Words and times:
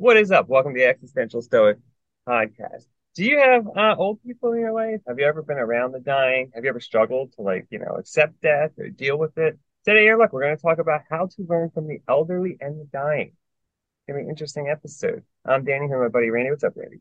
What 0.00 0.16
is 0.16 0.30
up? 0.30 0.48
Welcome 0.48 0.74
to 0.74 0.78
the 0.78 0.86
Existential 0.86 1.42
Stoic 1.42 1.76
podcast. 2.24 2.84
Do 3.16 3.24
you 3.24 3.40
have 3.40 3.66
uh, 3.66 3.96
old 3.98 4.22
people 4.22 4.52
in 4.52 4.60
your 4.60 4.70
life? 4.70 5.00
Have 5.08 5.18
you 5.18 5.26
ever 5.26 5.42
been 5.42 5.58
around 5.58 5.90
the 5.90 5.98
dying? 5.98 6.52
Have 6.54 6.62
you 6.62 6.70
ever 6.70 6.78
struggled 6.78 7.32
to 7.32 7.42
like, 7.42 7.66
you 7.70 7.80
know, 7.80 7.96
accept 7.98 8.40
death 8.40 8.70
or 8.78 8.90
deal 8.90 9.18
with 9.18 9.36
it? 9.38 9.58
Today, 9.84 10.02
here, 10.02 10.16
look, 10.16 10.32
we're 10.32 10.42
going 10.42 10.56
to 10.56 10.62
talk 10.62 10.78
about 10.78 11.00
how 11.10 11.26
to 11.26 11.46
learn 11.48 11.70
from 11.70 11.88
the 11.88 12.00
elderly 12.08 12.56
and 12.60 12.78
the 12.78 12.84
dying. 12.84 13.32
It's 13.32 14.06
going 14.06 14.18
to 14.18 14.22
be 14.22 14.22
an 14.22 14.30
interesting 14.30 14.68
episode. 14.68 15.24
I'm 15.44 15.64
Danny 15.64 15.88
here, 15.88 16.00
my 16.00 16.06
buddy 16.06 16.30
Randy. 16.30 16.50
What's 16.50 16.62
up, 16.62 16.74
Randy? 16.76 17.00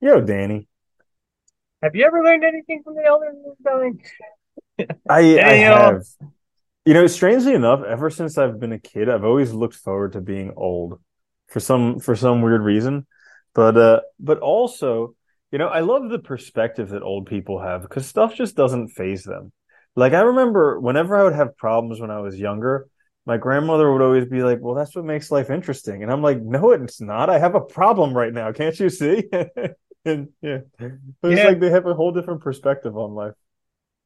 Yo, 0.00 0.20
Danny. 0.20 0.66
Have 1.84 1.94
you 1.94 2.04
ever 2.04 2.24
learned 2.24 2.42
anything 2.42 2.82
from 2.82 2.96
the 2.96 3.04
elderly 3.04 3.36
and 3.44 3.44
the 3.44 3.70
dying? 3.70 4.96
I, 5.08 5.38
I 5.40 5.54
have. 5.54 6.02
You 6.84 6.94
know, 6.94 7.06
strangely 7.06 7.54
enough, 7.54 7.84
ever 7.84 8.10
since 8.10 8.38
I've 8.38 8.58
been 8.58 8.72
a 8.72 8.80
kid, 8.80 9.08
I've 9.08 9.22
always 9.22 9.52
looked 9.52 9.76
forward 9.76 10.14
to 10.14 10.20
being 10.20 10.52
old 10.56 10.98
for 11.52 11.60
some 11.60 12.00
for 12.00 12.16
some 12.16 12.42
weird 12.42 12.62
reason. 12.62 13.06
But 13.54 13.76
uh 13.76 14.00
but 14.20 14.38
also, 14.40 15.14
you 15.50 15.58
know, 15.58 15.68
I 15.68 15.80
love 15.80 16.08
the 16.10 16.18
perspective 16.18 16.90
that 16.90 17.02
old 17.02 17.26
people 17.26 17.60
have 17.60 17.82
because 17.82 18.06
stuff 18.06 18.34
just 18.34 18.56
doesn't 18.56 18.88
faze 18.88 19.24
them. 19.24 19.52
Like 19.96 20.12
I 20.14 20.20
remember 20.22 20.80
whenever 20.80 21.16
I 21.16 21.24
would 21.24 21.34
have 21.34 21.56
problems 21.56 22.00
when 22.00 22.10
I 22.10 22.20
was 22.20 22.38
younger, 22.38 22.88
my 23.26 23.36
grandmother 23.36 23.92
would 23.92 24.02
always 24.02 24.26
be 24.26 24.42
like, 24.42 24.58
"Well, 24.60 24.74
that's 24.74 24.96
what 24.96 25.04
makes 25.04 25.30
life 25.30 25.50
interesting." 25.50 26.02
And 26.02 26.10
I'm 26.10 26.22
like, 26.22 26.40
"No, 26.40 26.72
it's 26.72 27.00
not. 27.00 27.30
I 27.30 27.38
have 27.38 27.54
a 27.54 27.60
problem 27.60 28.14
right 28.14 28.32
now. 28.32 28.52
Can't 28.52 28.78
you 28.80 28.88
see?" 28.90 29.24
and 30.04 30.28
yeah. 30.40 30.58
It's 30.80 30.98
Yeah. 31.22 31.44
like 31.44 31.60
they 31.60 31.70
have 31.70 31.86
a 31.86 31.94
whole 31.94 32.12
different 32.12 32.40
perspective 32.42 32.96
on 32.96 33.14
life. 33.14 33.34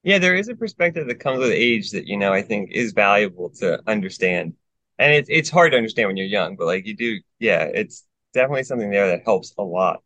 Yeah, 0.02 0.18
there 0.18 0.36
is 0.36 0.48
a 0.48 0.54
perspective 0.54 1.08
that 1.08 1.16
comes 1.20 1.40
with 1.40 1.50
age 1.50 1.90
that, 1.90 2.06
you 2.06 2.16
know, 2.16 2.32
I 2.32 2.42
think 2.42 2.70
is 2.72 2.92
valuable 2.92 3.50
to 3.58 3.80
understand. 3.88 4.54
And 4.98 5.12
it's 5.12 5.28
it's 5.30 5.50
hard 5.50 5.72
to 5.72 5.78
understand 5.78 6.08
when 6.08 6.16
you're 6.16 6.26
young, 6.26 6.56
but 6.56 6.66
like 6.66 6.86
you 6.86 6.96
do, 6.96 7.20
yeah, 7.38 7.64
it's 7.64 8.04
definitely 8.32 8.64
something 8.64 8.90
there 8.90 9.08
that 9.08 9.24
helps 9.24 9.54
a 9.58 9.62
lot. 9.62 10.02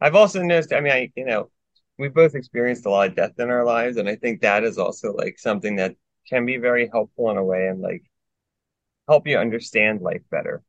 I've 0.00 0.14
also 0.16 0.42
noticed, 0.42 0.72
I 0.72 0.80
mean, 0.80 0.92
I, 0.92 1.12
you 1.16 1.24
know, 1.26 1.50
we 1.98 2.08
both 2.08 2.34
experienced 2.34 2.86
a 2.86 2.90
lot 2.90 3.08
of 3.08 3.16
death 3.16 3.38
in 3.38 3.50
our 3.50 3.64
lives, 3.64 3.96
and 3.98 4.08
I 4.08 4.16
think 4.16 4.42
that 4.42 4.64
is 4.64 4.78
also 4.78 5.12
like 5.14 5.38
something 5.38 5.76
that 5.76 5.96
can 6.28 6.46
be 6.46 6.58
very 6.58 6.88
helpful 6.92 7.30
in 7.30 7.38
a 7.38 7.44
way 7.44 7.68
and 7.68 7.80
like 7.80 8.04
help 9.08 9.26
you 9.26 9.38
understand 9.38 10.00
life 10.00 10.22
better 10.30 10.62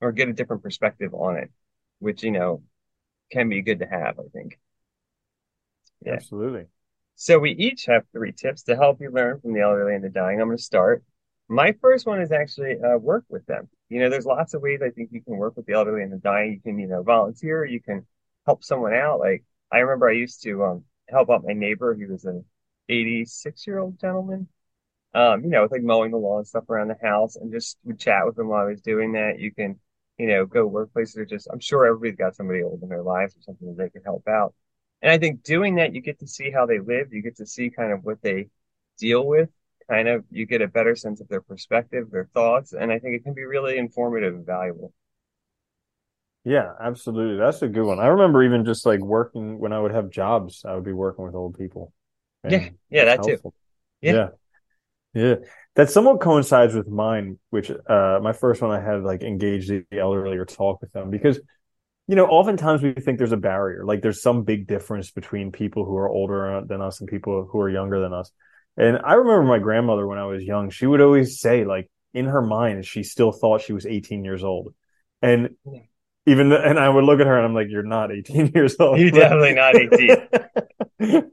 or 0.00 0.12
get 0.12 0.28
a 0.28 0.32
different 0.32 0.62
perspective 0.62 1.14
on 1.14 1.36
it, 1.36 1.50
which, 2.00 2.22
you 2.22 2.30
know, 2.30 2.62
can 3.32 3.48
be 3.48 3.62
good 3.62 3.80
to 3.80 3.86
have, 3.86 4.18
I 4.18 4.24
think. 4.32 4.58
Yeah. 6.04 6.14
Absolutely. 6.14 6.66
So 7.14 7.38
we 7.38 7.52
each 7.52 7.86
have 7.86 8.04
three 8.12 8.32
tips 8.32 8.64
to 8.64 8.76
help 8.76 9.00
you 9.00 9.10
learn 9.10 9.40
from 9.40 9.54
the 9.54 9.60
elderly 9.60 9.94
and 9.94 10.04
the 10.04 10.10
dying. 10.10 10.40
I'm 10.40 10.48
going 10.48 10.58
to 10.58 10.62
start. 10.62 11.02
My 11.48 11.72
first 11.80 12.06
one 12.06 12.20
is 12.20 12.32
actually 12.32 12.80
uh, 12.80 12.98
work 12.98 13.24
with 13.28 13.46
them. 13.46 13.68
You 13.88 14.00
know, 14.00 14.10
there's 14.10 14.26
lots 14.26 14.54
of 14.54 14.62
ways 14.62 14.80
I 14.82 14.90
think 14.90 15.10
you 15.12 15.22
can 15.22 15.36
work 15.36 15.56
with 15.56 15.66
the 15.66 15.74
elderly 15.74 16.02
and 16.02 16.12
the 16.12 16.16
dying. 16.16 16.54
You 16.54 16.60
can, 16.60 16.78
you 16.78 16.88
know, 16.88 17.02
volunteer. 17.02 17.64
You 17.64 17.80
can 17.80 18.06
help 18.46 18.64
someone 18.64 18.94
out. 18.94 19.20
Like 19.20 19.44
I 19.70 19.78
remember 19.78 20.08
I 20.08 20.14
used 20.14 20.42
to 20.42 20.64
um, 20.64 20.84
help 21.08 21.30
out 21.30 21.44
my 21.44 21.52
neighbor. 21.52 21.94
He 21.94 22.06
was 22.06 22.24
an 22.24 22.44
86 22.88 23.66
year 23.66 23.78
old 23.78 24.00
gentleman. 24.00 24.48
Um, 25.14 25.44
you 25.44 25.50
know, 25.50 25.62
with 25.62 25.72
like 25.72 25.82
mowing 25.82 26.10
the 26.10 26.18
lawn 26.18 26.38
and 26.38 26.46
stuff 26.46 26.68
around 26.68 26.88
the 26.88 27.06
house, 27.06 27.36
and 27.36 27.50
just 27.50 27.78
would 27.84 27.98
chat 27.98 28.26
with 28.26 28.38
him 28.38 28.48
while 28.48 28.66
I 28.66 28.70
was 28.70 28.82
doing 28.82 29.12
that. 29.12 29.38
You 29.38 29.52
can, 29.52 29.78
you 30.18 30.26
know, 30.26 30.46
go 30.46 30.68
workplaces 30.68 31.16
or 31.16 31.24
just. 31.24 31.48
I'm 31.50 31.60
sure 31.60 31.86
everybody's 31.86 32.16
got 32.16 32.34
somebody 32.36 32.62
old 32.62 32.82
in 32.82 32.88
their 32.88 33.02
lives 33.02 33.34
or 33.36 33.40
something 33.42 33.68
that 33.68 33.82
they 33.82 33.88
can 33.88 34.02
help 34.02 34.26
out. 34.28 34.54
And 35.00 35.10
I 35.10 35.18
think 35.18 35.42
doing 35.42 35.76
that, 35.76 35.94
you 35.94 36.00
get 36.00 36.18
to 36.20 36.26
see 36.26 36.50
how 36.50 36.66
they 36.66 36.80
live. 36.80 37.12
You 37.12 37.22
get 37.22 37.36
to 37.36 37.46
see 37.46 37.70
kind 37.70 37.92
of 37.92 38.04
what 38.04 38.20
they 38.20 38.48
deal 38.98 39.26
with. 39.26 39.48
Kind 39.88 40.08
of, 40.08 40.24
you 40.30 40.46
get 40.46 40.62
a 40.62 40.68
better 40.68 40.96
sense 40.96 41.20
of 41.20 41.28
their 41.28 41.40
perspective, 41.40 42.10
their 42.10 42.28
thoughts, 42.34 42.72
and 42.72 42.90
I 42.90 42.98
think 42.98 43.14
it 43.14 43.24
can 43.24 43.34
be 43.34 43.44
really 43.44 43.78
informative 43.78 44.34
and 44.34 44.44
valuable. 44.44 44.92
Yeah, 46.44 46.72
absolutely. 46.80 47.38
That's 47.38 47.62
a 47.62 47.68
good 47.68 47.84
one. 47.84 47.98
I 47.98 48.06
remember 48.06 48.42
even 48.44 48.64
just 48.64 48.86
like 48.86 49.00
working 49.00 49.58
when 49.58 49.72
I 49.72 49.80
would 49.80 49.92
have 49.92 50.10
jobs, 50.10 50.64
I 50.64 50.74
would 50.74 50.84
be 50.84 50.92
working 50.92 51.24
with 51.24 51.34
old 51.34 51.58
people. 51.58 51.92
Yeah, 52.48 52.68
yeah, 52.88 53.04
that 53.06 53.24
too. 53.24 53.38
Yeah. 54.00 54.12
Yeah. 54.12 54.28
Yeah. 55.14 55.34
That 55.74 55.90
somewhat 55.90 56.20
coincides 56.20 56.74
with 56.74 56.88
mine, 56.88 57.38
which 57.50 57.70
uh 57.70 58.20
my 58.22 58.32
first 58.32 58.62
one 58.62 58.70
I 58.70 58.80
had 58.80 59.02
like 59.02 59.22
engage 59.22 59.68
the 59.68 59.84
elderly 59.92 60.36
or 60.36 60.44
talk 60.44 60.80
with 60.80 60.92
them 60.92 61.10
because 61.10 61.40
you 62.08 62.16
know, 62.16 62.26
oftentimes 62.26 62.82
we 62.82 62.92
think 62.92 63.18
there's 63.18 63.32
a 63.32 63.36
barrier, 63.36 63.84
like 63.84 64.02
there's 64.02 64.22
some 64.22 64.44
big 64.44 64.68
difference 64.68 65.10
between 65.10 65.52
people 65.52 65.84
who 65.84 65.96
are 65.96 66.08
older 66.08 66.62
than 66.66 66.80
us 66.80 67.00
and 67.00 67.08
people 67.10 67.48
who 67.50 67.60
are 67.60 67.70
younger 67.70 68.00
than 68.00 68.12
us. 68.12 68.30
And 68.76 68.98
I 69.04 69.14
remember 69.14 69.42
my 69.44 69.58
grandmother 69.58 70.06
when 70.06 70.18
I 70.18 70.26
was 70.26 70.42
young, 70.42 70.70
she 70.70 70.86
would 70.86 71.00
always 71.00 71.40
say, 71.40 71.64
like, 71.64 71.90
in 72.12 72.26
her 72.26 72.42
mind, 72.42 72.84
she 72.86 73.02
still 73.02 73.32
thought 73.32 73.62
she 73.62 73.72
was 73.72 73.86
18 73.86 74.24
years 74.24 74.44
old. 74.44 74.74
And 75.22 75.50
Yeah. 75.64 75.80
even, 76.26 76.50
th- 76.50 76.60
and 76.64 76.78
I 76.78 76.88
would 76.88 77.04
look 77.04 77.20
at 77.20 77.26
her 77.26 77.36
and 77.36 77.46
I'm 77.46 77.54
like, 77.54 77.68
you're 77.70 77.82
not 77.82 78.12
18 78.12 78.52
years 78.54 78.76
old. 78.78 78.98
You're 78.98 79.10
definitely 79.10 79.54
not 79.54 79.76
18. 79.76 80.28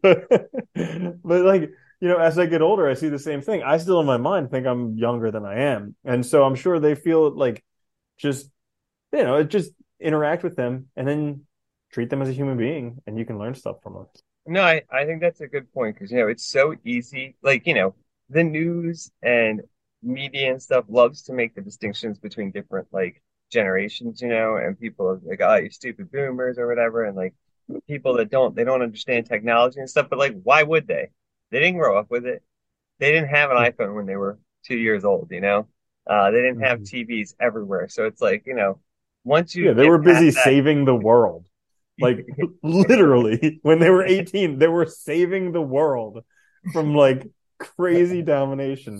but, 0.01 0.27
but 1.23 1.41
like, 1.45 1.71
you 2.01 2.07
know, 2.09 2.17
as 2.17 2.37
I 2.37 2.45
get 2.45 2.61
older, 2.61 2.89
I 2.89 2.93
see 2.95 3.09
the 3.09 3.19
same 3.19 3.41
thing. 3.41 3.63
I 3.63 3.77
still 3.77 3.99
in 3.99 4.05
my 4.05 4.17
mind 4.17 4.51
think 4.51 4.67
I'm 4.67 4.97
younger 4.97 5.31
than 5.31 5.45
I 5.45 5.59
am. 5.59 5.95
And 6.03 6.25
so 6.25 6.43
I'm 6.43 6.55
sure 6.55 6.79
they 6.79 6.95
feel 6.95 7.31
like 7.35 7.63
just, 8.17 8.49
you 9.13 9.23
know, 9.23 9.43
just 9.43 9.71
interact 9.99 10.43
with 10.43 10.55
them 10.55 10.87
and 10.95 11.07
then 11.07 11.45
treat 11.91 12.09
them 12.09 12.21
as 12.21 12.29
a 12.29 12.33
human 12.33 12.57
being 12.57 12.99
and 13.07 13.17
you 13.17 13.25
can 13.25 13.37
learn 13.39 13.55
stuff 13.55 13.77
from 13.83 13.93
them. 13.93 14.07
No, 14.45 14.61
I, 14.61 14.83
I 14.91 15.05
think 15.05 15.21
that's 15.21 15.41
a 15.41 15.47
good 15.47 15.71
point 15.73 15.95
because, 15.95 16.11
you 16.11 16.17
know, 16.17 16.27
it's 16.27 16.45
so 16.45 16.75
easy. 16.83 17.35
Like, 17.41 17.65
you 17.65 17.73
know, 17.73 17.95
the 18.29 18.43
news 18.43 19.11
and 19.21 19.61
media 20.01 20.51
and 20.51 20.61
stuff 20.61 20.85
loves 20.89 21.23
to 21.23 21.33
make 21.33 21.55
the 21.55 21.61
distinctions 21.61 22.19
between 22.19 22.51
different, 22.51 22.87
like, 22.91 23.21
generations, 23.51 24.21
you 24.21 24.27
know, 24.27 24.57
and 24.57 24.79
people 24.79 25.07
are 25.07 25.21
like, 25.23 25.39
oh, 25.41 25.55
you 25.55 25.69
stupid 25.69 26.11
boomers 26.11 26.57
or 26.57 26.67
whatever. 26.67 27.03
And 27.05 27.15
like 27.15 27.35
people 27.87 28.15
that 28.15 28.31
don't, 28.31 28.55
they 28.55 28.63
don't 28.63 28.81
understand 28.81 29.27
technology 29.27 29.79
and 29.79 29.89
stuff. 29.89 30.07
But 30.09 30.19
like, 30.19 30.35
why 30.43 30.63
would 30.63 30.87
they? 30.87 31.09
They 31.51 31.59
didn't 31.59 31.77
grow 31.77 31.97
up 31.97 32.09
with 32.09 32.25
it. 32.25 32.43
They 32.99 33.11
didn't 33.11 33.29
have 33.29 33.51
an 33.51 33.57
iPhone 33.57 33.95
when 33.95 34.05
they 34.07 34.15
were 34.17 34.39
two 34.65 34.77
years 34.77 35.05
old, 35.05 35.29
you 35.31 35.41
know? 35.41 35.67
Uh, 36.07 36.31
they 36.31 36.41
didn't 36.41 36.61
have 36.61 36.79
Mhm. 36.79 36.85
TVs 36.85 37.35
everywhere. 37.39 37.87
So 37.89 38.05
it's 38.07 38.21
like, 38.21 38.45
you 38.47 38.55
know, 38.55 38.79
once 39.23 39.55
you 39.55 39.67
Yeah, 39.67 39.73
they 39.73 39.89
were 39.89 39.97
busy 39.99 40.31
that- 40.31 40.43
saving 40.43 40.85
the 40.85 40.95
world. 40.95 41.47
Like 41.99 42.25
literally, 42.63 43.59
when 43.63 43.79
they 43.79 43.89
were 43.89 44.05
18, 44.05 44.59
they 44.59 44.67
were 44.67 44.85
saving 44.85 45.51
the 45.51 45.61
world 45.61 46.23
from 46.71 46.95
like 46.95 47.27
crazy 47.59 48.21
domination. 48.21 48.99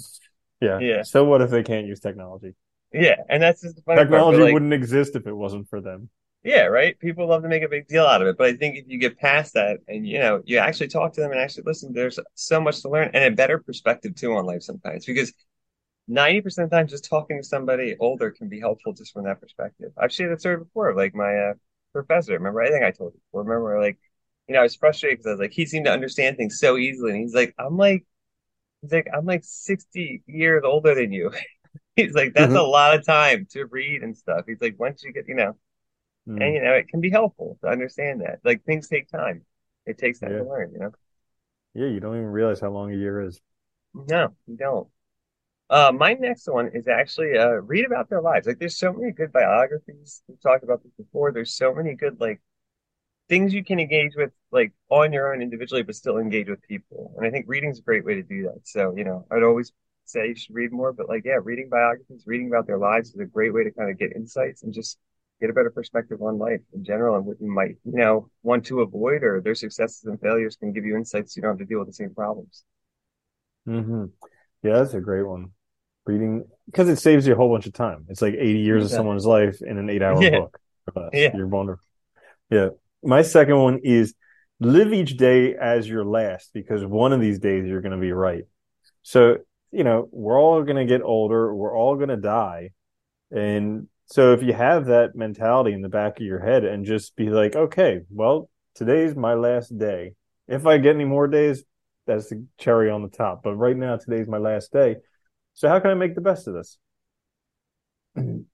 Yeah. 0.62 0.80
Yeah. 0.80 1.02
So 1.04 1.24
what 1.24 1.42
if 1.42 1.50
they 1.50 1.64
can't 1.64 1.88
use 1.88 2.00
technology? 2.00 2.56
Yeah, 2.94 3.16
and 3.28 3.42
that's 3.42 3.62
just 3.62 3.76
the 3.76 3.82
funny. 3.82 4.02
Technology 4.02 4.38
but, 4.38 4.44
like, 4.46 4.54
wouldn't 4.54 4.74
exist 4.74 5.16
if 5.16 5.26
it 5.26 5.34
wasn't 5.34 5.68
for 5.68 5.82
them. 5.82 6.10
Yeah, 6.44 6.66
right. 6.66 7.00
People 7.00 7.28
love 7.28 7.42
to 7.44 7.48
make 7.48 7.64
a 7.64 7.70
big 7.70 7.88
deal 7.88 8.06
out 8.06 8.22
of 8.22 8.28
it, 8.28 8.38
but 8.38 8.48
I 8.48 8.54
think 8.54 8.78
if 8.78 8.86
you 8.88 9.00
get 9.00 9.18
past 9.18 9.54
that 9.54 9.80
and 9.88 10.06
you 10.06 10.20
know 10.20 10.42
you 10.46 10.58
actually 10.58 10.90
talk 10.90 11.14
to 11.14 11.22
them 11.22 11.32
and 11.32 11.40
actually 11.40 11.64
listen, 11.66 11.94
there's 11.94 12.20
so 12.36 12.62
much 12.62 12.82
to 12.82 12.90
learn 12.90 13.10
and 13.14 13.24
a 13.24 13.36
better 13.36 13.58
perspective 13.60 14.16
too 14.16 14.34
on 14.34 14.46
life 14.46 14.62
sometimes. 14.62 15.06
Because 15.06 15.34
ninety 16.08 16.42
percent 16.42 16.66
of 16.66 16.70
the 16.70 16.76
time, 16.76 16.88
just 16.88 17.10
talking 17.10 17.38
to 17.38 17.44
somebody 17.44 17.96
older 18.00 18.30
can 18.30 18.50
be 18.50 18.60
helpful 18.60 18.94
just 18.94 19.14
from 19.14 19.24
that 19.24 19.42
perspective. 19.42 19.92
I've 19.98 20.14
shared 20.14 20.32
that 20.32 20.42
story 20.42 20.58
before, 20.58 20.94
like 20.96 21.16
my 21.16 21.36
uh, 21.36 21.54
professor. 21.94 22.34
Remember, 22.34 22.62
I 22.64 22.70
think 22.72 22.84
I 22.86 22.92
told 22.92 23.14
you. 23.16 23.22
Remember, 23.34 23.82
like 23.82 24.00
you 24.48 24.54
know, 24.56 24.62
I 24.62 24.64
was 24.64 24.76
frustrated 24.76 25.20
because 25.20 25.28
I 25.28 25.32
was 25.34 25.40
like, 25.42 25.54
he 25.54 25.66
seemed 25.66 25.86
to 25.86 25.92
understand 25.94 26.38
things 26.38 26.60
so 26.60 26.78
easily, 26.78 27.12
and 27.14 27.22
he's 27.22 27.36
like, 27.36 27.56
I'm 27.60 27.78
like, 27.78 28.06
he's 28.82 28.92
like, 28.94 29.08
I'm 29.14 29.26
like 29.26 29.44
sixty 29.46 30.24
years 30.28 30.64
older 30.66 30.96
than 30.96 31.12
you. 31.14 31.32
He's 31.98 32.14
like, 32.14 32.34
that's 32.34 32.56
a 32.56 32.62
lot 32.64 32.96
of 32.96 33.06
time 33.06 33.48
to 33.52 33.66
read 33.66 34.04
and 34.04 34.18
stuff. 34.18 34.46
He's 34.48 34.62
like, 34.62 34.80
once 34.80 35.04
you 35.04 35.14
get, 35.14 35.28
you 35.28 35.36
know. 35.36 35.56
Mm. 36.28 36.40
And 36.42 36.56
you 36.56 36.62
know, 36.64 36.74
it 36.74 36.88
can 36.90 37.02
be 37.02 37.10
helpful 37.12 37.58
to 37.62 37.70
understand 37.70 38.22
that. 38.22 38.40
Like 38.44 38.64
things 38.66 38.88
take 38.90 39.10
time. 39.10 39.46
It 39.86 39.98
takes 40.00 40.20
time 40.20 40.36
Yeah. 40.36 40.38
to 40.38 40.46
learn, 40.46 40.72
you 40.74 40.80
know? 40.80 40.94
Yeah, 41.76 41.88
you 41.88 42.00
don't 42.00 42.16
even 42.16 42.28
realize 42.32 42.60
how 42.60 42.70
long 42.72 42.92
a 42.92 42.96
year 42.96 43.22
is. 43.22 43.42
No, 43.96 44.36
you 44.46 44.56
don't. 44.58 44.88
Uh, 45.70 45.92
my 45.92 46.14
next 46.14 46.48
one 46.48 46.70
is 46.74 46.88
actually 46.88 47.38
uh 47.38 47.54
read 47.62 47.86
about 47.86 48.10
their 48.10 48.22
lives. 48.22 48.46
Like 48.48 48.60
there's 48.60 48.78
so 48.78 48.94
many 48.94 49.12
good 49.12 49.32
biographies. 49.32 50.22
We've 50.28 50.40
talked 50.42 50.64
about 50.64 50.84
this 50.84 50.92
before. 50.98 51.32
There's 51.32 51.56
so 51.56 51.74
many 51.74 51.96
good 51.96 52.20
like 52.20 52.42
things 53.30 53.54
you 53.54 53.64
can 53.64 53.80
engage 53.80 54.14
with 54.16 54.32
like 54.52 54.74
on 54.90 55.14
your 55.14 55.34
own 55.34 55.42
individually, 55.42 55.84
but 55.84 55.96
still 55.96 56.20
engage 56.20 56.50
with 56.50 56.62
people. 56.64 57.14
And 57.18 57.28
I 57.28 57.32
think 57.32 57.46
reading's 57.50 57.80
a 57.80 57.84
great 57.84 58.06
way 58.06 58.16
to 58.16 58.24
do 58.24 58.44
that. 58.44 58.62
So, 58.66 58.96
you 58.98 59.06
know, 59.06 59.26
I'd 59.32 59.44
always 59.44 59.74
say 60.06 60.30
you 60.30 60.36
should 60.36 60.56
read 60.56 60.72
more, 60.74 60.94
but 60.94 61.10
like, 61.10 61.24
yeah, 61.26 61.40
reading 61.44 61.70
biographies, 61.70 62.24
reading 62.28 62.48
about 62.48 62.68
their 62.68 62.80
lives 62.80 63.10
is 63.14 63.20
a 63.22 63.26
great 63.26 63.54
way 63.54 63.64
to 63.66 63.72
kind 63.72 63.92
of 63.92 64.00
get 64.00 64.16
insights 64.16 64.64
and 64.64 64.74
just 64.74 65.00
get 65.42 65.50
a 65.50 65.54
better 65.54 65.72
perspective 65.72 66.22
on 66.22 66.40
life 66.40 66.62
in 66.74 66.84
general 66.86 67.18
and 67.18 67.26
what 67.26 67.42
you 67.42 67.52
might, 67.52 67.78
you 67.86 67.98
know, 67.98 68.30
want 68.44 68.66
to 68.68 68.82
avoid 68.82 69.24
or 69.24 69.42
their 69.42 69.56
successes 69.56 70.04
and 70.06 70.22
failures 70.22 70.58
can 70.58 70.74
give 70.74 70.86
you 70.86 70.96
insights 70.98 71.36
so 71.36 71.40
you 71.40 71.44
don't 71.44 71.54
have 71.54 71.60
to 71.60 71.66
deal 71.66 71.80
with 71.80 71.90
the 71.90 71.94
same 71.94 72.14
problems. 72.16 72.66
hmm 73.66 74.06
Yeah, 74.64 74.80
that's 74.80 74.94
a 74.94 75.02
great 75.02 75.24
one. 75.28 75.52
Reading 76.06 76.46
because 76.66 76.90
it 76.90 76.98
saves 76.98 77.28
you 77.28 77.34
a 77.34 77.36
whole 77.36 77.50
bunch 77.50 77.66
of 77.68 77.74
time. 77.74 78.06
It's 78.10 78.22
like 78.22 78.34
80 78.34 78.60
years 78.60 78.84
of 78.86 78.92
someone's 78.92 79.26
life 79.26 79.62
in 79.62 79.78
an 79.78 79.90
eight 79.90 80.02
hour 80.02 80.22
Yeah. 80.22 80.40
book. 80.40 80.60
Uh, 80.96 81.10
Yeah. 81.14 81.36
You're 81.36 81.48
wonderful. 81.48 81.86
Yeah. 82.50 82.70
My 83.04 83.22
second 83.22 83.58
one 83.58 83.80
is 83.84 84.14
live 84.60 84.94
each 84.94 85.18
day 85.18 85.56
as 85.56 85.88
your 85.88 86.06
last 86.06 86.52
because 86.54 86.86
one 86.86 87.14
of 87.14 87.20
these 87.22 87.40
days 87.40 87.66
you're 87.68 87.82
going 87.82 87.92
to 87.94 87.98
be 87.98 88.12
right. 88.14 88.44
So, 89.02 89.38
you 89.72 89.84
know, 89.84 90.08
we're 90.12 90.40
all 90.40 90.62
going 90.64 90.78
to 90.78 90.86
get 90.86 91.02
older. 91.02 91.54
We're 91.54 91.76
all 91.78 91.96
going 91.96 92.10
to 92.10 92.18
die. 92.18 92.72
And 93.32 93.88
So 94.06 94.34
if 94.34 94.44
you 94.44 94.54
have 94.54 94.86
that 94.88 95.16
mentality 95.16 95.74
in 95.74 95.82
the 95.82 95.90
back 95.90 96.20
of 96.20 96.26
your 96.26 96.40
head 96.40 96.64
and 96.66 96.86
just 96.86 97.16
be 97.16 97.30
like, 97.30 97.56
okay, 97.56 98.02
well, 98.10 98.50
today's 98.76 99.16
my 99.16 99.34
last 99.34 99.78
day. 99.78 100.14
If 100.48 100.66
I 100.66 100.78
get 100.78 100.96
any 100.96 101.06
more 101.06 101.28
days, 101.28 101.64
that's 102.06 102.30
the 102.30 102.46
cherry 102.58 102.90
on 102.90 103.02
the 103.02 103.10
top. 103.10 103.44
But 103.44 103.56
right 103.56 103.76
now, 103.76 103.98
today's 103.98 104.28
my 104.28 104.38
last 104.38 104.72
day. 104.72 104.98
So 105.54 105.70
how 105.70 105.80
can 105.80 105.92
I 105.92 105.96
make 105.96 106.16
the 106.16 106.22
best 106.22 106.48
of 106.48 106.54
this? 106.54 106.78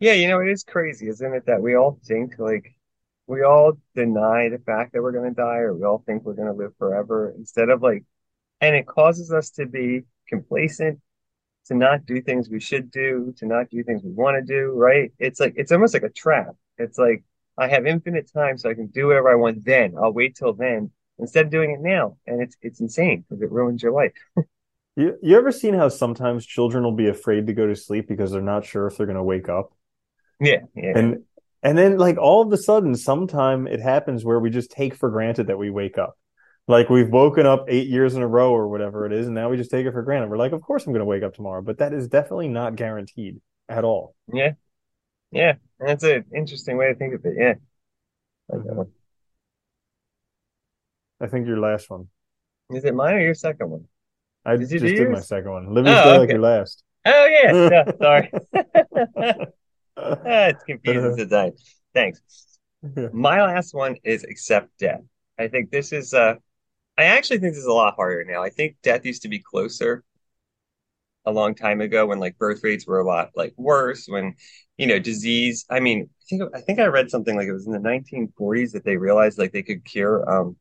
Yeah, 0.00 0.12
you 0.12 0.28
know, 0.28 0.40
it 0.40 0.48
is 0.48 0.64
crazy, 0.64 1.08
isn't 1.08 1.34
it, 1.34 1.46
that 1.46 1.62
we 1.62 1.76
all 1.76 1.98
think 2.04 2.34
like 2.38 2.74
we 3.26 3.42
all 3.42 3.72
deny 3.94 4.48
the 4.48 4.58
fact 4.58 4.92
that 4.92 5.02
we're 5.02 5.12
going 5.12 5.32
to 5.32 5.34
die, 5.34 5.58
or 5.58 5.72
we 5.72 5.84
all 5.84 6.02
think 6.04 6.24
we're 6.24 6.34
going 6.34 6.48
to 6.48 6.52
live 6.52 6.76
forever 6.78 7.32
instead 7.38 7.70
of 7.70 7.80
like, 7.80 8.04
and 8.60 8.76
it 8.76 8.86
causes 8.86 9.32
us 9.32 9.50
to 9.52 9.66
be 9.66 10.02
complacent, 10.28 11.00
to 11.66 11.74
not 11.74 12.04
do 12.04 12.20
things 12.20 12.50
we 12.50 12.60
should 12.60 12.90
do, 12.90 13.32
to 13.38 13.46
not 13.46 13.70
do 13.70 13.82
things 13.82 14.02
we 14.02 14.10
want 14.10 14.36
to 14.36 14.42
do, 14.42 14.72
right? 14.72 15.12
It's 15.18 15.40
like, 15.40 15.54
it's 15.56 15.72
almost 15.72 15.94
like 15.94 16.02
a 16.02 16.10
trap. 16.10 16.54
It's 16.76 16.98
like, 16.98 17.24
I 17.56 17.68
have 17.68 17.86
infinite 17.86 18.30
time, 18.32 18.58
so 18.58 18.68
I 18.68 18.74
can 18.74 18.88
do 18.88 19.06
whatever 19.06 19.30
I 19.30 19.36
want 19.36 19.64
then. 19.64 19.94
I'll 19.96 20.12
wait 20.12 20.36
till 20.36 20.52
then 20.52 20.90
instead 21.18 21.46
of 21.46 21.50
doing 21.50 21.70
it 21.72 21.80
now. 21.80 22.16
And 22.26 22.42
it's, 22.42 22.56
it's 22.62 22.80
insane 22.80 23.24
because 23.28 23.42
it 23.42 23.50
ruins 23.50 23.82
your 23.82 23.92
life. 23.92 24.12
You 24.96 25.18
you 25.22 25.36
ever 25.36 25.50
seen 25.50 25.74
how 25.74 25.88
sometimes 25.88 26.46
children 26.46 26.84
will 26.84 26.94
be 26.94 27.08
afraid 27.08 27.48
to 27.48 27.52
go 27.52 27.66
to 27.66 27.74
sleep 27.74 28.06
because 28.06 28.30
they're 28.30 28.40
not 28.40 28.64
sure 28.64 28.86
if 28.86 28.96
they're 28.96 29.06
going 29.06 29.16
to 29.16 29.24
wake 29.24 29.48
up? 29.48 29.72
Yeah, 30.40 30.60
yeah. 30.76 30.92
And 30.94 31.24
and 31.64 31.76
then 31.76 31.98
like 31.98 32.16
all 32.16 32.42
of 32.42 32.52
a 32.52 32.56
sudden 32.56 32.94
sometime 32.94 33.66
it 33.66 33.80
happens 33.80 34.24
where 34.24 34.38
we 34.38 34.50
just 34.50 34.70
take 34.70 34.94
for 34.94 35.10
granted 35.10 35.48
that 35.48 35.58
we 35.58 35.68
wake 35.68 35.98
up. 35.98 36.16
Like 36.68 36.90
we've 36.90 37.10
woken 37.10 37.44
up 37.44 37.64
8 37.68 37.88
years 37.88 38.14
in 38.14 38.22
a 38.22 38.28
row 38.28 38.52
or 38.52 38.68
whatever 38.68 39.04
it 39.04 39.12
is 39.12 39.26
and 39.26 39.34
now 39.34 39.50
we 39.50 39.56
just 39.56 39.72
take 39.72 39.84
it 39.84 39.92
for 39.92 40.02
granted. 40.02 40.30
We're 40.30 40.36
like 40.38 40.52
of 40.52 40.62
course 40.62 40.86
I'm 40.86 40.92
going 40.92 41.00
to 41.00 41.06
wake 41.06 41.24
up 41.24 41.34
tomorrow, 41.34 41.60
but 41.62 41.78
that 41.78 41.92
is 41.92 42.06
definitely 42.06 42.48
not 42.48 42.76
guaranteed 42.76 43.40
at 43.68 43.82
all. 43.82 44.14
Yeah. 44.32 44.52
Yeah. 45.32 45.54
And 45.80 45.88
that's 45.88 46.04
an 46.04 46.24
interesting 46.32 46.76
way 46.76 46.86
to 46.86 46.94
think 46.94 47.14
of 47.14 47.24
it. 47.24 47.34
Yeah. 47.36 47.54
Like 48.48 48.62
Mhm. 48.62 48.74
one. 48.76 48.92
I 51.24 51.26
think 51.26 51.46
your 51.46 51.58
last 51.58 51.88
one. 51.88 52.08
Is 52.70 52.84
it 52.84 52.94
mine 52.94 53.14
or 53.14 53.20
your 53.20 53.34
second 53.34 53.70
one? 53.70 53.88
I 54.44 54.56
Did 54.56 54.68
just 54.68 54.94
did 54.96 55.08
my 55.08 55.20
second 55.20 55.50
one. 55.50 55.74
Your 55.74 55.84
Oh, 55.86 56.02
day 56.02 56.18
like 56.18 56.30
your 56.30 56.40
last. 56.40 56.82
Oh, 57.06 57.26
yeah. 57.26 57.52
Yeah, 57.70 57.84
sorry. 58.00 58.30
Ah, 60.24 60.46
it's 60.48 60.64
confusing 60.64 61.12
sometimes. 61.16 61.76
Thanks. 61.94 62.20
My 63.12 63.42
last 63.42 63.74
one 63.74 63.96
is 64.04 64.24
accept 64.24 64.76
death. 64.78 65.02
I 65.38 65.48
think 65.48 65.70
this 65.70 65.92
is 65.92 66.14
uh 66.14 66.36
I 66.98 67.04
actually 67.04 67.38
think 67.38 67.52
this 67.54 67.60
is 67.60 67.66
a 67.66 67.72
lot 67.72 67.96
harder 67.96 68.24
now. 68.24 68.42
I 68.42 68.50
think 68.50 68.76
death 68.82 69.04
used 69.06 69.22
to 69.22 69.28
be 69.28 69.40
closer 69.40 70.04
a 71.26 71.32
long 71.32 71.54
time 71.54 71.80
ago 71.80 72.06
when 72.06 72.18
like 72.20 72.38
birth 72.38 72.62
rates 72.62 72.86
were 72.86 73.00
a 73.00 73.06
lot 73.06 73.30
like 73.34 73.54
worse 73.56 74.06
when 74.06 74.34
you 74.76 74.86
know 74.86 74.98
disease 74.98 75.64
I 75.70 75.80
mean 75.80 76.08
I 76.22 76.24
think 76.28 76.42
I 76.54 76.60
think 76.60 76.78
I 76.80 76.86
read 76.86 77.10
something 77.10 77.34
like 77.36 77.48
it 77.48 77.52
was 77.52 77.66
in 77.66 77.72
the 77.72 77.78
1940s 77.78 78.72
that 78.72 78.84
they 78.84 78.96
realized 78.96 79.38
like 79.38 79.52
they 79.52 79.62
could 79.62 79.84
cure 79.84 80.28
um 80.30 80.56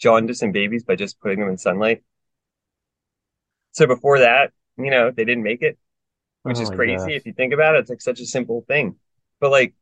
jaundice 0.00 0.42
in 0.42 0.52
babies 0.52 0.84
by 0.84 0.96
just 0.96 1.20
putting 1.20 1.40
them 1.40 1.50
in 1.50 1.58
sunlight. 1.58 2.02
So 3.72 3.86
before 3.86 4.20
that, 4.20 4.52
you 4.76 4.90
know, 4.90 5.10
they 5.10 5.24
didn't 5.24 5.44
make 5.44 5.62
it, 5.62 5.78
which 6.44 6.58
Oh 6.58 6.62
is 6.62 6.70
crazy 6.70 7.12
gosh. 7.12 7.14
if 7.14 7.26
you 7.26 7.32
think 7.32 7.52
about 7.52 7.76
it. 7.76 7.80
It's 7.80 7.90
like 7.90 8.02
such 8.02 8.20
a 8.20 8.26
simple 8.26 8.64
thing. 8.68 8.96
But 9.40 9.50
like 9.50 9.74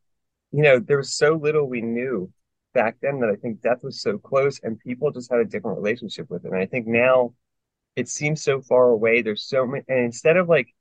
you 0.51 0.63
know, 0.63 0.79
there 0.79 0.97
was 0.97 1.15
so 1.15 1.35
little 1.35 1.67
we 1.69 1.81
knew 1.81 2.31
back 2.73 2.97
then 3.01 3.19
that 3.21 3.29
I 3.29 3.35
think 3.35 3.61
death 3.61 3.83
was 3.83 4.01
so 4.01 4.17
close 4.19 4.59
and 4.63 4.79
people 4.79 5.11
just 5.11 5.31
had 5.31 5.41
a 5.41 5.45
different 5.45 5.77
relationship 5.77 6.29
with 6.29 6.45
it. 6.45 6.51
And 6.51 6.61
I 6.61 6.67
think 6.67 6.87
now 6.87 7.33
it 7.95 8.09
seems 8.09 8.43
so 8.43 8.61
far 8.61 8.89
away. 8.89 9.21
There's 9.21 9.43
so 9.45 9.67
many, 9.67 9.83
and 9.89 9.99
instead 9.99 10.37
of 10.37 10.49
like 10.49 10.73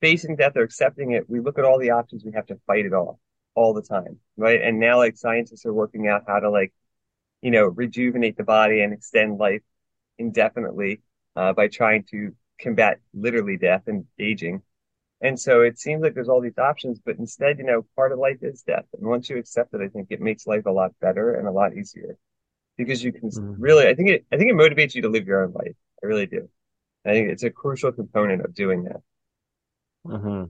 facing 0.00 0.36
death 0.36 0.56
or 0.56 0.62
accepting 0.62 1.12
it, 1.12 1.28
we 1.28 1.40
look 1.40 1.58
at 1.58 1.64
all 1.64 1.78
the 1.78 1.90
options 1.90 2.24
we 2.24 2.32
have 2.32 2.46
to 2.46 2.60
fight 2.66 2.86
it 2.86 2.92
off 2.92 3.16
all 3.54 3.74
the 3.74 3.82
time, 3.82 4.18
right? 4.36 4.60
And 4.62 4.80
now 4.80 4.98
like 4.98 5.16
scientists 5.16 5.66
are 5.66 5.72
working 5.72 6.08
out 6.08 6.24
how 6.26 6.40
to 6.40 6.50
like, 6.50 6.72
you 7.42 7.50
know, 7.50 7.66
rejuvenate 7.66 8.36
the 8.36 8.44
body 8.44 8.80
and 8.82 8.92
extend 8.92 9.38
life 9.38 9.62
indefinitely 10.18 11.00
uh, 11.36 11.52
by 11.52 11.68
trying 11.68 12.04
to 12.10 12.34
combat 12.60 13.00
literally 13.14 13.56
death 13.56 13.82
and 13.86 14.06
aging. 14.18 14.62
And 15.20 15.38
so 15.40 15.62
it 15.62 15.78
seems 15.78 16.02
like 16.02 16.14
there's 16.14 16.28
all 16.28 16.40
these 16.42 16.58
options, 16.58 17.00
but 17.04 17.18
instead, 17.18 17.58
you 17.58 17.64
know, 17.64 17.86
part 17.96 18.12
of 18.12 18.18
life 18.18 18.38
is 18.42 18.62
death. 18.62 18.84
And 18.94 19.06
once 19.08 19.30
you 19.30 19.38
accept 19.38 19.74
it, 19.74 19.80
I 19.80 19.88
think 19.88 20.08
it 20.10 20.20
makes 20.20 20.46
life 20.46 20.66
a 20.66 20.70
lot 20.72 20.92
better 21.00 21.34
and 21.34 21.48
a 21.48 21.52
lot 21.52 21.74
easier 21.76 22.16
because 22.76 23.02
you 23.04 23.12
can 23.12 23.30
Mhm. 23.32 23.58
really, 23.58 23.86
I 23.88 23.94
think 23.94 24.10
it, 24.10 24.26
I 24.32 24.36
think 24.38 24.50
it 24.50 24.56
motivates 24.56 24.94
you 24.94 25.02
to 25.02 25.08
live 25.08 25.26
your 25.26 25.44
own 25.44 25.52
life. 25.52 25.76
I 26.02 26.06
really 26.06 26.26
do. 26.26 26.48
I 27.06 27.10
think 27.12 27.30
it's 27.30 27.44
a 27.44 27.50
crucial 27.50 27.92
component 27.92 28.44
of 28.44 28.54
doing 28.54 28.84
that. 28.84 29.02
hmm 30.04 30.44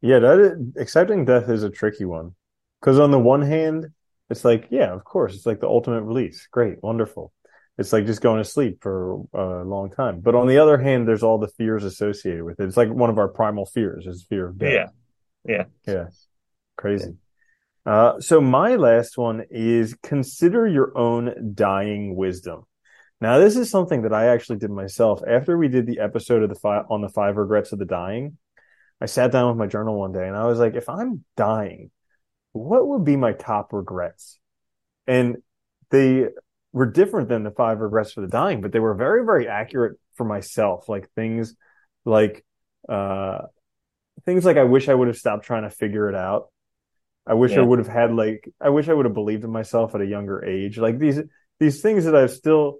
Yeah, 0.00 0.18
that 0.18 0.38
is, 0.38 0.58
accepting 0.76 1.24
death 1.24 1.48
is 1.48 1.62
a 1.62 1.70
tricky 1.70 2.04
one. 2.04 2.34
Because 2.80 2.98
on 2.98 3.10
the 3.10 3.18
one 3.18 3.42
hand, 3.42 3.86
it's 4.30 4.44
like, 4.44 4.68
yeah, 4.70 4.92
of 4.92 5.04
course, 5.04 5.34
it's 5.34 5.46
like 5.46 5.60
the 5.60 5.68
ultimate 5.68 6.02
release. 6.02 6.46
Great, 6.50 6.82
wonderful. 6.82 7.32
It's 7.76 7.92
like 7.92 8.06
just 8.06 8.20
going 8.20 8.38
to 8.38 8.48
sleep 8.48 8.78
for 8.82 9.22
a 9.34 9.64
long 9.64 9.90
time. 9.90 10.20
But 10.20 10.36
on 10.36 10.46
the 10.46 10.58
other 10.58 10.78
hand, 10.78 11.08
there's 11.08 11.24
all 11.24 11.38
the 11.38 11.48
fears 11.48 11.84
associated 11.84 12.44
with 12.44 12.60
it. 12.60 12.64
It's 12.64 12.76
like 12.76 12.88
one 12.88 13.10
of 13.10 13.18
our 13.18 13.28
primal 13.28 13.66
fears 13.66 14.06
is 14.06 14.24
fear 14.28 14.48
of 14.48 14.58
death. 14.58 14.92
Yeah. 15.44 15.54
Yeah. 15.56 15.92
Yeah. 15.92 16.04
Crazy. 16.76 17.16
Uh, 17.84 18.20
so 18.20 18.40
my 18.40 18.76
last 18.76 19.18
one 19.18 19.44
is 19.50 19.94
consider 20.02 20.66
your 20.66 20.96
own 20.96 21.52
dying 21.54 22.16
wisdom. 22.16 22.62
Now, 23.20 23.38
this 23.38 23.56
is 23.56 23.70
something 23.70 24.02
that 24.02 24.12
I 24.12 24.28
actually 24.28 24.58
did 24.58 24.70
myself 24.70 25.22
after 25.26 25.58
we 25.58 25.68
did 25.68 25.86
the 25.86 26.00
episode 26.00 26.42
of 26.42 26.48
the 26.48 26.54
five 26.54 26.84
on 26.90 27.00
the 27.00 27.08
five 27.08 27.36
regrets 27.36 27.72
of 27.72 27.78
the 27.78 27.84
dying. 27.84 28.38
I 29.00 29.06
sat 29.06 29.32
down 29.32 29.48
with 29.48 29.56
my 29.58 29.66
journal 29.66 29.98
one 29.98 30.12
day 30.12 30.26
and 30.26 30.36
I 30.36 30.46
was 30.46 30.58
like, 30.58 30.74
if 30.74 30.88
I'm 30.88 31.24
dying, 31.36 31.90
what 32.54 32.86
would 32.86 33.04
be 33.04 33.16
my 33.16 33.32
top 33.32 33.72
regrets? 33.72 34.38
And 35.06 35.38
they 35.90 36.28
were 36.72 36.86
different 36.86 37.28
than 37.28 37.42
the 37.42 37.50
five 37.50 37.80
regrets 37.80 38.12
for 38.12 38.20
the 38.20 38.28
dying, 38.28 38.60
but 38.60 38.72
they 38.72 38.78
were 38.78 38.94
very, 38.94 39.24
very 39.24 39.48
accurate 39.48 39.98
for 40.14 40.24
myself. 40.24 40.88
Like 40.88 41.10
things 41.10 41.54
like, 42.04 42.44
uh, 42.88 43.38
things 44.24 44.44
like 44.44 44.56
I 44.56 44.62
wish 44.62 44.88
I 44.88 44.94
would 44.94 45.08
have 45.08 45.16
stopped 45.16 45.44
trying 45.44 45.64
to 45.64 45.70
figure 45.70 46.08
it 46.08 46.14
out. 46.14 46.46
I 47.26 47.34
wish 47.34 47.52
I 47.52 47.62
would 47.62 47.80
have 47.80 47.88
had 47.88 48.14
like, 48.14 48.48
I 48.60 48.68
wish 48.68 48.88
I 48.88 48.94
would 48.94 49.06
have 49.06 49.14
believed 49.14 49.44
in 49.44 49.50
myself 49.50 49.94
at 49.94 50.00
a 50.00 50.06
younger 50.06 50.44
age. 50.44 50.78
Like 50.78 50.98
these, 50.98 51.20
these 51.58 51.82
things 51.82 52.04
that 52.04 52.14
I've 52.14 52.30
still 52.30 52.78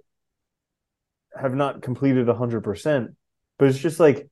have 1.37 1.53
not 1.53 1.81
completed 1.81 2.29
a 2.29 2.33
hundred 2.33 2.63
percent, 2.63 3.11
but 3.59 3.67
it's 3.67 3.77
just 3.77 3.99
like, 3.99 4.29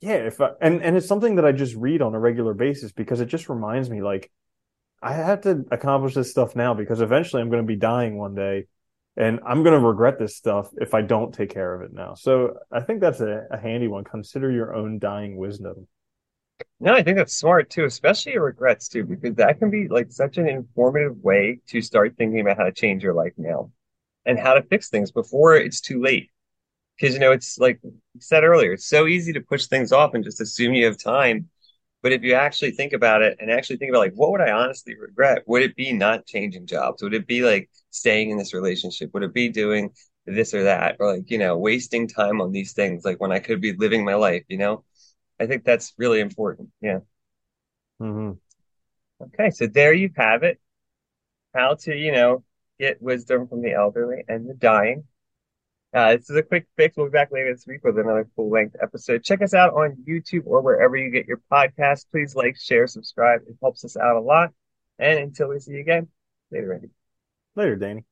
yeah, 0.00 0.14
if 0.14 0.40
I, 0.40 0.50
and, 0.60 0.82
and 0.82 0.96
it's 0.96 1.06
something 1.06 1.36
that 1.36 1.44
I 1.44 1.52
just 1.52 1.74
read 1.74 2.02
on 2.02 2.14
a 2.14 2.20
regular 2.20 2.54
basis 2.54 2.92
because 2.92 3.20
it 3.20 3.26
just 3.26 3.48
reminds 3.48 3.90
me 3.90 4.02
like, 4.02 4.30
I 5.02 5.12
have 5.12 5.42
to 5.42 5.64
accomplish 5.70 6.14
this 6.14 6.30
stuff 6.30 6.56
now 6.56 6.74
because 6.74 7.00
eventually 7.00 7.42
I'm 7.42 7.50
going 7.50 7.62
to 7.62 7.66
be 7.66 7.76
dying 7.76 8.18
one 8.18 8.34
day 8.34 8.66
and 9.16 9.40
I'm 9.46 9.62
going 9.62 9.80
to 9.80 9.86
regret 9.86 10.18
this 10.18 10.36
stuff 10.36 10.68
if 10.76 10.94
I 10.94 11.02
don't 11.02 11.34
take 11.34 11.50
care 11.50 11.74
of 11.74 11.82
it 11.82 11.92
now. 11.92 12.14
So 12.14 12.54
I 12.70 12.80
think 12.80 13.00
that's 13.00 13.20
a, 13.20 13.46
a 13.50 13.58
handy 13.58 13.88
one. 13.88 14.04
Consider 14.04 14.50
your 14.50 14.74
own 14.74 14.98
dying 14.98 15.36
wisdom. 15.36 15.88
No, 16.80 16.94
I 16.94 17.02
think 17.02 17.16
that's 17.16 17.36
smart 17.36 17.70
too, 17.70 17.84
especially 17.84 18.32
your 18.32 18.44
regrets 18.44 18.88
too, 18.88 19.04
because 19.04 19.34
that 19.36 19.58
can 19.58 19.70
be 19.70 19.88
like 19.88 20.10
such 20.10 20.38
an 20.38 20.48
informative 20.48 21.16
way 21.18 21.60
to 21.68 21.80
start 21.80 22.14
thinking 22.16 22.40
about 22.40 22.56
how 22.56 22.64
to 22.64 22.72
change 22.72 23.02
your 23.02 23.14
life 23.14 23.32
now 23.36 23.70
and 24.24 24.38
how 24.38 24.54
to 24.54 24.62
fix 24.62 24.88
things 24.88 25.10
before 25.10 25.56
it's 25.56 25.80
too 25.80 26.00
late. 26.00 26.30
Because, 26.98 27.14
you 27.14 27.20
know, 27.20 27.32
it's 27.32 27.58
like 27.58 27.80
you 27.82 27.92
said 28.20 28.44
earlier, 28.44 28.72
it's 28.72 28.88
so 28.88 29.06
easy 29.06 29.32
to 29.32 29.40
push 29.40 29.66
things 29.66 29.92
off 29.92 30.14
and 30.14 30.24
just 30.24 30.40
assume 30.40 30.74
you 30.74 30.86
have 30.86 30.98
time. 30.98 31.48
But 32.02 32.12
if 32.12 32.22
you 32.22 32.34
actually 32.34 32.72
think 32.72 32.92
about 32.92 33.22
it 33.22 33.36
and 33.40 33.50
actually 33.50 33.76
think 33.76 33.90
about 33.90 34.00
like, 34.00 34.14
what 34.14 34.30
would 34.30 34.40
I 34.40 34.52
honestly 34.52 34.94
regret? 34.96 35.42
Would 35.46 35.62
it 35.62 35.76
be 35.76 35.92
not 35.92 36.26
changing 36.26 36.66
jobs? 36.66 37.02
Would 37.02 37.14
it 37.14 37.26
be 37.26 37.42
like 37.42 37.70
staying 37.90 38.30
in 38.30 38.38
this 38.38 38.54
relationship? 38.54 39.10
Would 39.14 39.24
it 39.24 39.34
be 39.34 39.48
doing 39.48 39.90
this 40.26 40.54
or 40.54 40.64
that? 40.64 40.96
Or 41.00 41.14
like, 41.16 41.30
you 41.30 41.38
know, 41.38 41.56
wasting 41.58 42.08
time 42.08 42.40
on 42.40 42.52
these 42.52 42.72
things, 42.72 43.04
like 43.04 43.20
when 43.20 43.32
I 43.32 43.40
could 43.40 43.60
be 43.60 43.72
living 43.74 44.04
my 44.04 44.14
life, 44.14 44.44
you 44.48 44.58
know? 44.58 44.84
I 45.40 45.46
think 45.46 45.64
that's 45.64 45.94
really 45.98 46.20
important. 46.20 46.70
Yeah. 46.80 47.00
mm-hmm. 48.00 48.32
Okay. 49.22 49.50
So 49.50 49.66
there 49.66 49.92
you 49.92 50.10
have 50.16 50.42
it. 50.42 50.60
How 51.54 51.74
to, 51.74 51.94
you 51.96 52.12
know, 52.12 52.44
get 52.78 53.02
wisdom 53.02 53.48
from 53.48 53.62
the 53.62 53.72
elderly 53.72 54.24
and 54.28 54.48
the 54.48 54.54
dying. 54.54 55.04
Uh, 55.94 56.16
this 56.16 56.28
is 56.28 56.36
a 56.36 56.42
quick 56.42 56.66
fix. 56.76 56.96
We'll 56.96 57.06
be 57.06 57.12
back 57.12 57.30
later 57.32 57.52
this 57.52 57.66
week 57.66 57.82
with 57.82 57.98
another 57.98 58.28
full 58.36 58.50
length 58.50 58.76
episode. 58.82 59.24
Check 59.24 59.40
us 59.40 59.54
out 59.54 59.72
on 59.74 60.04
YouTube 60.06 60.42
or 60.44 60.60
wherever 60.60 60.96
you 60.96 61.10
get 61.10 61.26
your 61.26 61.40
podcast. 61.50 62.06
Please 62.10 62.34
like, 62.34 62.56
share, 62.58 62.86
subscribe. 62.86 63.40
It 63.48 63.56
helps 63.62 63.84
us 63.84 63.96
out 63.96 64.16
a 64.16 64.20
lot. 64.20 64.52
And 64.98 65.18
until 65.18 65.48
we 65.48 65.60
see 65.60 65.72
you 65.72 65.80
again, 65.80 66.08
later, 66.50 66.68
Randy. 66.68 66.90
Later, 67.56 67.76
Danny. 67.76 68.07